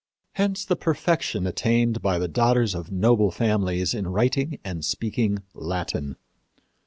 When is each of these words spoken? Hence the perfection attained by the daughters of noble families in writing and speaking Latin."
Hence 0.31 0.65
the 0.65 0.75
perfection 0.75 1.45
attained 1.45 2.01
by 2.01 2.17
the 2.17 2.27
daughters 2.27 2.73
of 2.73 2.91
noble 2.91 3.29
families 3.29 3.93
in 3.93 4.07
writing 4.07 4.57
and 4.63 4.83
speaking 4.83 5.43
Latin." 5.53 6.15